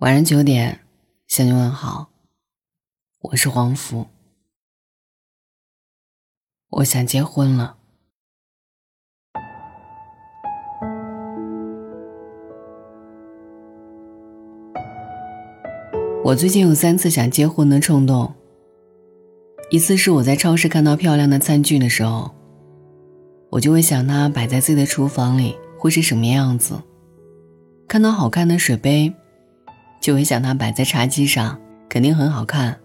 [0.00, 0.80] 晚上九点，
[1.26, 2.10] 向你问好，
[3.18, 4.06] 我是黄福。
[6.68, 7.78] 我想结婚了。
[16.22, 18.34] 我最近有三次想结婚的冲动。
[19.70, 22.30] 一次是我在超市看到漂亮的餐具的时候，
[23.48, 26.74] 我就会想它摆在自己的厨房里会是什么样子；
[27.88, 29.10] 看到好看的水杯，
[30.00, 31.58] 就会想它摆在茶几上
[31.88, 32.78] 肯定很好看。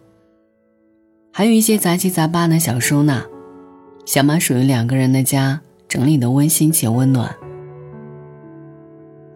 [1.33, 3.23] 还有一些杂七杂八的小收纳，
[4.05, 7.33] 想把属于两个人的家整理的温馨且温暖。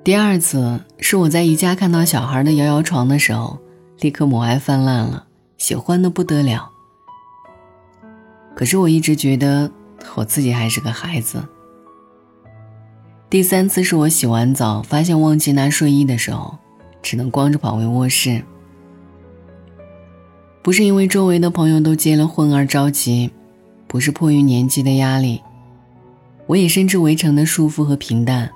[0.04, 3.58] 第二次是我在宜家看到小孩的摇摇床的时候，
[4.02, 5.26] 立刻母爱泛滥了，
[5.58, 6.70] 喜欢的不得了。
[8.56, 9.72] 可是我一直觉得
[10.16, 11.44] 我自己还是个孩子。
[13.30, 16.58] 第三次是我洗完澡发现忘记拿睡衣的时候，
[17.06, 18.44] 只能光着跑回卧室。
[20.64, 23.30] 不是因为周围的朋友都结了婚而着急，
[23.86, 25.40] 不是迫于年纪的压力，
[26.48, 28.50] 我也深知围城的束缚和平淡，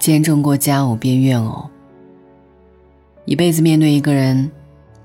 [0.00, 1.68] 见证过佳偶变怨偶。
[3.26, 4.50] 一辈子面对一个人，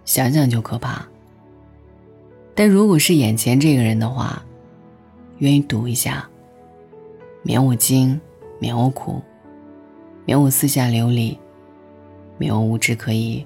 [0.05, 1.05] 想想就可怕。
[2.55, 4.41] 但如果是眼前这个人的话，
[5.39, 6.25] 愿意赌一下，
[7.43, 8.17] 免我惊，
[8.57, 9.21] 免我苦，
[10.23, 11.37] 免我四下流离，
[12.37, 13.45] 没有无枝可依。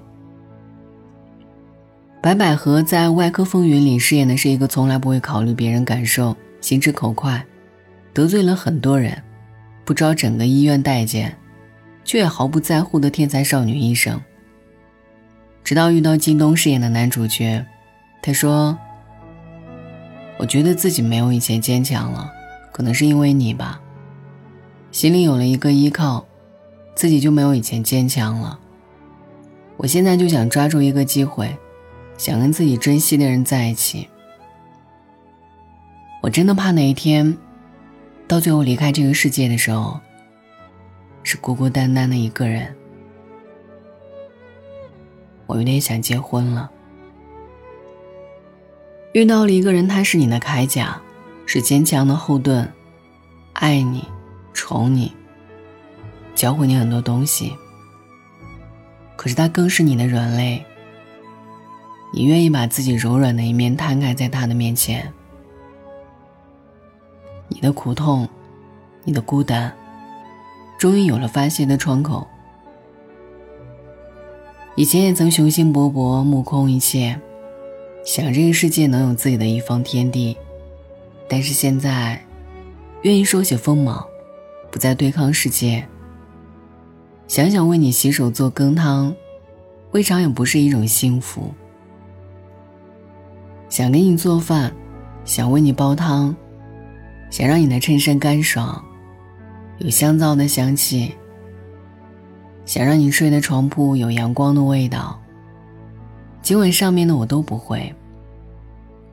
[2.20, 7.44] 白百合在《外科风云》里饰演的是一个从来不会考虑别人感受、心直口快、
[8.12, 9.20] 得罪了很多人、
[9.84, 11.36] 不招整个医院待见，
[12.04, 14.20] 却也毫不在乎的天才少女医生。
[15.64, 17.64] 直到遇到靳东饰演的男主角，
[18.22, 18.78] 他说。
[20.38, 22.28] 我觉得自己没有以前坚强了，
[22.72, 23.80] 可能是因为你吧。
[24.90, 26.26] 心里有了一个依靠，
[26.96, 28.58] 自己就没有以前坚强了。
[29.82, 31.58] 我现在就想抓住一个机会，
[32.16, 34.08] 想跟自己珍惜的人在一起。
[36.20, 37.36] 我真的怕哪一天，
[38.28, 39.98] 到最后离开这个世界的时候，
[41.24, 42.72] 是孤孤单单的一个人。
[45.48, 46.70] 我有点想结婚了。
[49.14, 51.02] 遇到了一个人，他是你的铠甲，
[51.44, 52.72] 是坚强的后盾，
[53.54, 54.04] 爱你，
[54.54, 55.12] 宠你，
[56.36, 57.56] 教会你很多东西。
[59.22, 60.66] 可是他更是你的软肋，
[62.12, 65.12] 你愿意把自己柔软的一面摊开在他的面前。
[67.46, 68.28] 你的苦痛，
[69.04, 69.72] 你的孤单，
[70.76, 72.26] 终于有了发泄的窗口。
[74.74, 77.20] 以前也曾雄心勃勃，目空一切。
[78.04, 80.36] 想这个世界能有自己的一方天地，
[81.28, 82.20] 但是现在，
[83.02, 84.04] 愿意收起锋芒，
[84.68, 85.86] 不再对抗世界。
[87.32, 89.16] 想想为你洗手做羹汤，
[89.92, 91.50] 未尝也不是一种幸福。
[93.70, 94.70] 想给你做饭，
[95.24, 96.36] 想为你煲汤，
[97.30, 98.84] 想让你的衬衫干爽，
[99.78, 101.14] 有香皂的香气，
[102.66, 105.18] 想让你睡的床铺有阳光的味道。
[106.42, 107.94] 尽管上面的我都不会，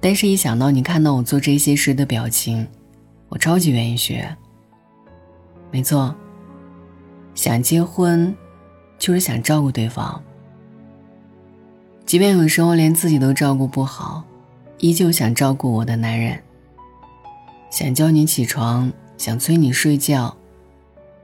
[0.01, 2.67] 但是一想到你看到我做这些时的表情，
[3.29, 4.27] 我超级愿意学。
[5.71, 6.13] 没错，
[7.33, 8.35] 想结婚，
[8.97, 10.21] 就是想照顾对方。
[12.05, 14.23] 即便有时候连自己都照顾不好，
[14.79, 16.41] 依旧想照顾我的男人。
[17.69, 20.35] 想叫你起床，想催你睡觉，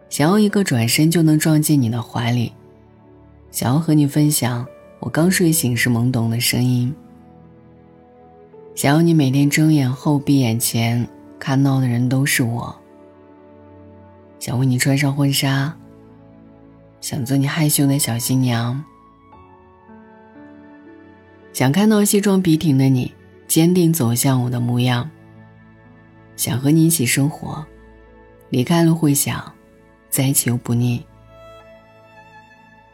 [0.10, 2.54] 想要一个转身就能撞进你的怀里，
[3.52, 4.66] 想要和你分享。
[5.00, 6.94] 我刚睡醒时懵懂的声音，
[8.74, 11.08] 想要你每天睁眼后闭眼前
[11.38, 12.76] 看到的人都是我。
[14.40, 15.76] 想为你穿上婚纱，
[17.06, 18.84] 想做你害羞的小新娘，
[21.54, 23.14] 想看到西装笔挺的你
[23.48, 25.08] 坚定走向我的模样。
[26.36, 27.64] 想和你一起生活，
[28.50, 29.54] 离开了会想，
[30.10, 31.06] 在一起又不腻。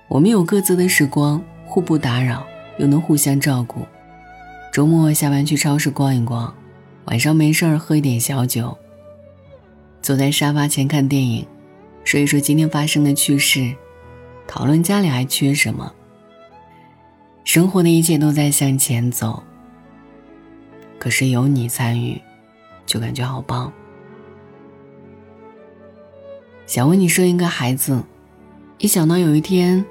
[0.09, 1.41] 我们有各自的时光。
[1.65, 2.45] 互不打扰，
[2.79, 3.87] 又能互相照顾。
[4.73, 6.53] 周末下班去超市逛一逛，
[7.05, 8.77] 晚上没事儿喝一点小酒。
[10.01, 11.47] 坐在沙发前看电影，
[12.03, 13.73] 说一说今天发生的趣事，
[14.51, 15.93] 讨论家里还缺什么。
[17.45, 19.41] 生活的一切都在向前走，
[20.99, 22.21] 可是有你参与，
[22.85, 23.71] 就感觉好棒。
[26.65, 28.03] 想为你生一个孩子，
[28.77, 29.85] 一想到有一天。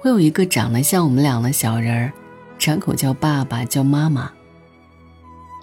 [0.00, 2.12] 会有一个长得像我们俩的小人儿，
[2.56, 4.32] 张口叫爸爸，叫妈妈。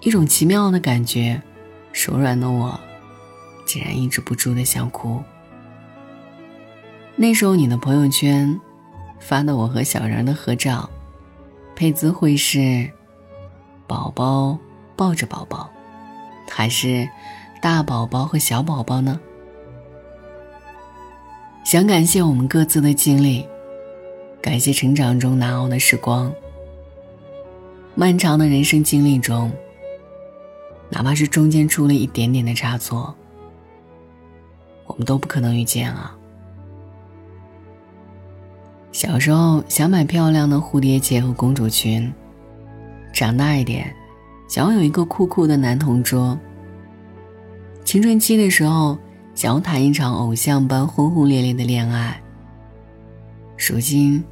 [0.02, 1.42] 一种奇妙的感觉，
[1.92, 2.78] 手软的我，
[3.64, 5.20] 竟然抑制不住的想哭。
[7.18, 8.60] 那时候你的朋友圈，
[9.18, 10.88] 发的我和小人的合照，
[11.74, 12.90] 配字会是
[13.88, 14.58] “宝宝
[14.94, 15.70] 抱着宝宝”，
[16.50, 17.08] 还是
[17.62, 19.18] “大宝宝和小宝宝”呢？
[21.64, 23.46] 想感谢我们各自的经历，
[24.42, 26.30] 感谢成长中难熬的时光。
[27.94, 29.50] 漫长的人生经历中，
[30.90, 33.14] 哪怕是中间出了一点点的差错，
[34.84, 36.15] 我们都不可能遇见啊。
[38.96, 42.10] 小时候想买漂亮的蝴蝶结和公主裙，
[43.12, 43.94] 长大一点，
[44.48, 46.38] 想要有一个酷酷的男同桌。
[47.84, 48.96] 青春期的时候，
[49.34, 52.18] 想要谈一场偶像般轰轰烈烈的恋爱。
[53.58, 54.24] 如今，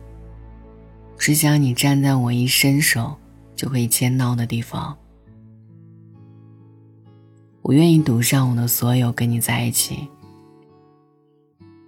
[1.19, 3.15] 只想你站在我一伸手。
[3.55, 4.97] 就可以牵到的地方，
[7.61, 10.09] 我愿意赌上我的所有跟你在一起。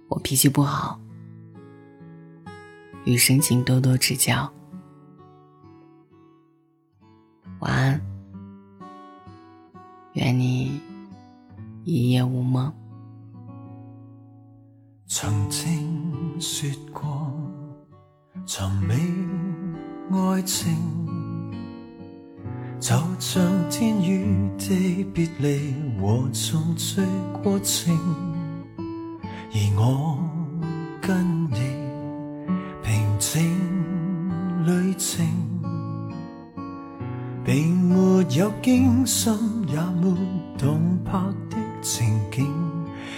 [0.07, 0.97] 我脾气不好，
[3.07, 4.51] 余生请多多指教。
[7.59, 8.01] 晚安，
[10.11, 10.81] 愿你
[11.85, 12.69] 一夜无梦。
[15.05, 17.31] 曾经说过，
[18.45, 18.93] 寻觅
[20.11, 20.75] 爱情。
[22.77, 27.01] 就像天与地别离和重聚
[27.41, 27.97] 过程，
[28.77, 30.19] 而我
[31.01, 31.76] 跟你
[33.17, 33.41] 平静
[34.65, 35.25] 旅程，
[37.43, 39.33] 并没有惊心
[39.67, 40.15] 也没
[40.57, 41.19] 动魄
[41.49, 42.47] 的情景，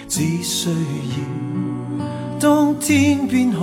[0.08, 0.76] 只需要
[2.38, 3.58] 当天边海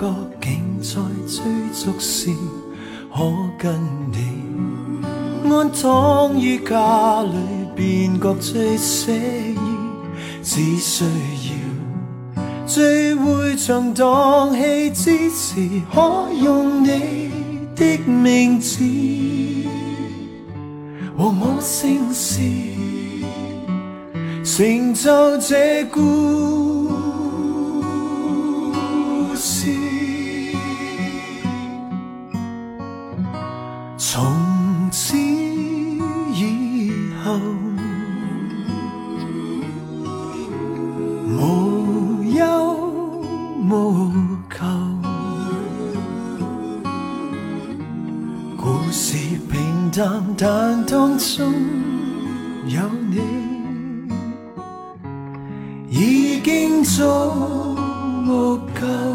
[0.00, 2.34] 角竟在追逐时，
[3.14, 3.22] 可
[3.56, 4.18] 跟你。
[5.48, 7.36] 安躺于家里，
[7.76, 9.14] 便觉最写
[9.52, 9.58] 意。
[10.42, 11.10] 只需要
[12.68, 15.54] 聚会场荡气之时，
[15.90, 17.30] 可用你
[17.74, 18.84] 的名字
[21.16, 22.42] 和我姓氏，
[24.44, 26.90] 成就这故
[29.34, 29.72] 事。
[33.96, 34.30] 从
[34.92, 35.16] 此。
[41.40, 41.67] 无
[49.98, 51.52] 淡，但当中
[52.68, 52.80] 有
[53.10, 53.18] 你，
[55.90, 57.02] 已经足
[58.80, 59.07] 够。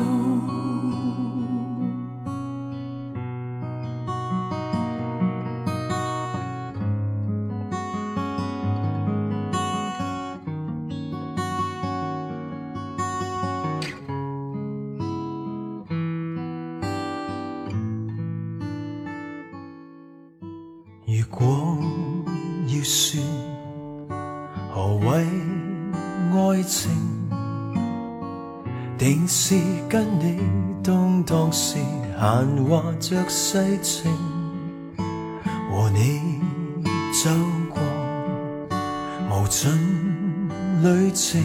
[21.05, 21.77] 如果
[22.67, 23.21] 要说
[24.73, 25.25] 何谓
[26.31, 26.89] 爱情，
[28.97, 29.55] 定是
[29.89, 30.39] 跟你
[30.81, 31.77] 当当时
[32.17, 34.09] 闲话着世情，
[35.69, 36.39] 和你
[37.21, 37.29] 走
[37.69, 37.81] 过
[39.29, 39.69] 无尽
[40.81, 41.43] 旅程，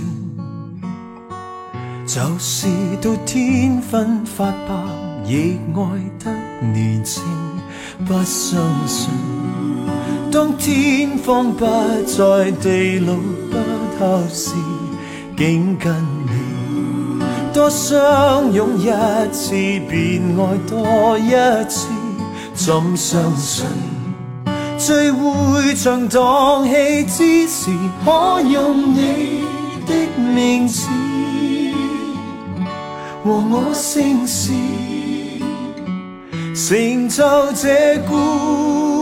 [2.06, 2.68] 就是
[3.02, 5.82] 到天昏发白，亦爱
[6.20, 6.32] 得
[6.72, 7.24] 年轻，
[8.06, 9.37] 不相信。
[10.30, 11.64] 当天荒不
[12.04, 13.14] 再，地老
[13.50, 13.56] 不
[13.98, 14.52] 透时，
[15.36, 15.90] 竟跟
[16.26, 17.22] 你
[17.54, 18.90] 多相拥一
[19.32, 19.52] 次，
[19.88, 21.30] 便爱多一
[21.68, 21.88] 次。
[22.54, 23.64] 怎相信
[24.76, 27.70] 聚会像荡气之时，
[28.04, 29.44] 可用你
[29.86, 29.94] 的
[30.34, 30.86] 名字
[33.24, 34.52] 和我姓氏，
[36.54, 38.97] 成就这故。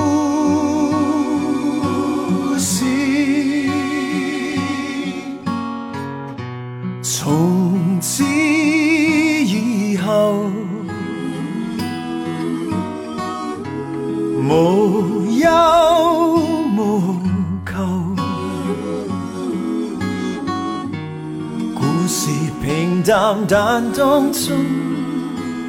[22.09, 22.31] 是
[22.63, 24.55] 平淡，但当中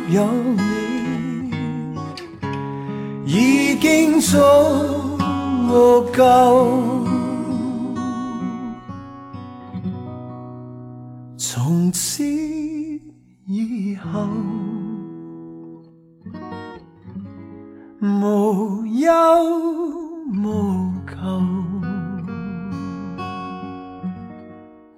[0.09, 0.23] 有
[0.55, 0.61] 你，
[3.25, 4.37] 已经足
[6.15, 7.05] 够。
[11.37, 12.23] 从此
[13.45, 14.27] 以后，
[17.99, 19.09] 无忧
[20.43, 21.15] 无求，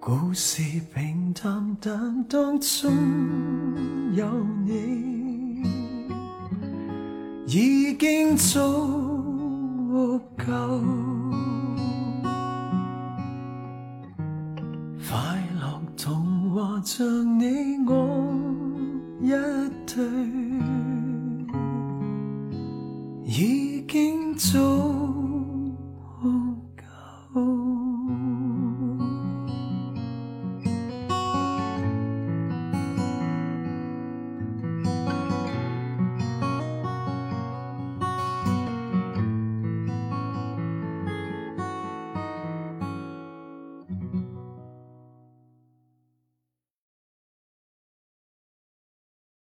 [0.09, 0.63] 故事
[0.95, 2.91] 平淡，但当中
[4.15, 4.25] 有
[4.65, 5.61] 你，
[7.45, 10.81] 已经足够。
[15.07, 15.15] 快
[15.61, 17.68] 乐童话像你。